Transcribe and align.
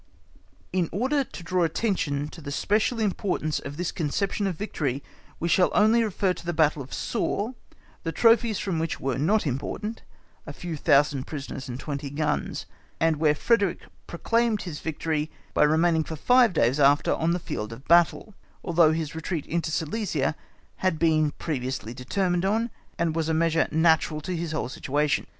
In 0.73 0.89
order 0.91 1.23
to 1.23 1.43
draw 1.43 1.61
attention 1.63 2.27
to 2.29 2.41
the 2.41 2.49
special 2.51 2.99
importance 2.99 3.59
of 3.59 3.77
this 3.77 3.91
conception 3.91 4.47
of 4.47 4.55
victory 4.57 5.03
we 5.39 5.47
shall 5.47 5.69
only 5.75 6.03
refer 6.03 6.33
to 6.33 6.43
the 6.43 6.53
battle 6.57 6.81
of 6.81 6.91
Soor,(*) 6.91 7.53
the 8.01 8.11
trophies 8.11 8.57
from 8.57 8.79
which 8.79 8.99
were 8.99 9.19
not 9.19 9.45
important 9.45 10.01
(a 10.47 10.53
few 10.53 10.75
thousand 10.75 11.27
prisoners 11.27 11.69
and 11.69 11.79
twenty 11.79 12.09
guns), 12.09 12.65
and 12.99 13.17
where 13.17 13.35
Frederick 13.35 13.83
proclaimed 14.07 14.63
his 14.63 14.79
victory 14.79 15.29
by 15.53 15.61
remaining 15.61 16.03
for 16.03 16.15
five 16.15 16.51
days 16.51 16.79
after 16.79 17.13
on 17.13 17.29
the 17.33 17.37
field 17.37 17.71
of 17.71 17.87
battle, 17.87 18.33
although 18.63 18.93
his 18.93 19.13
retreat 19.13 19.45
into 19.45 19.69
Silesia 19.69 20.35
had 20.77 20.97
been 20.97 21.29
previously 21.37 21.93
determined 21.93 22.43
on, 22.43 22.71
and 22.97 23.15
was 23.15 23.29
a 23.29 23.35
measure 23.35 23.67
natural 23.69 24.19
to 24.21 24.35
his 24.35 24.51
whole 24.51 24.67
situation. 24.67 25.27